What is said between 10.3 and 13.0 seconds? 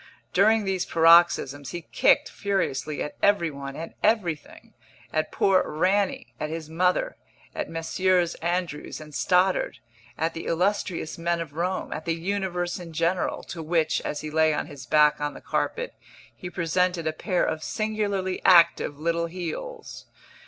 the illustrious men of Rome, at the universe in